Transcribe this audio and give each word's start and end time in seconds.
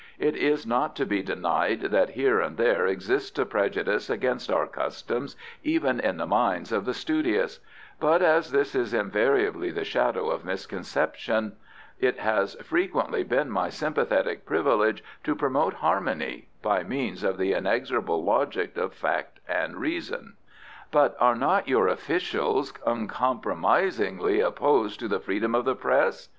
It 0.17 0.35
is 0.35 0.65
not 0.65 0.95
to 0.95 1.05
be 1.05 1.21
denied 1.21 1.81
that 1.81 2.09
here 2.09 2.39
and 2.41 2.57
there 2.57 2.87
exists 2.87 3.37
a 3.37 3.45
prejudice 3.45 4.09
against 4.09 4.49
our 4.49 4.65
customs 4.65 5.35
even 5.63 5.99
in 5.99 6.17
the 6.17 6.25
minds 6.25 6.71
of 6.71 6.85
the 6.85 6.93
studious; 6.95 7.59
but 7.99 8.23
as 8.23 8.51
this 8.51 8.73
is 8.73 8.95
invariably 8.95 9.69
the 9.69 9.83
shadow 9.83 10.31
of 10.31 10.43
misconception, 10.43 11.55
it 11.99 12.17
has 12.17 12.55
frequently 12.63 13.23
been 13.23 13.51
my 13.51 13.69
sympathetic 13.69 14.43
privilege 14.43 15.03
to 15.23 15.35
promote 15.35 15.75
harmony 15.75 16.47
by 16.63 16.81
means 16.83 17.23
of 17.23 17.37
the 17.37 17.53
inexorable 17.53 18.23
logic 18.23 18.77
of 18.77 18.95
fact 18.95 19.39
and 19.47 19.77
reason. 19.77 20.35
"But 20.89 21.15
are 21.19 21.35
not 21.35 21.67
your 21.67 21.87
officials 21.87 22.73
uncompromisingly 22.87 24.39
opposed 24.39 24.99
to 25.01 25.07
the 25.07 25.19
freedom 25.19 25.53
of 25.53 25.63
the 25.65 25.75
Press?" 25.75 26.27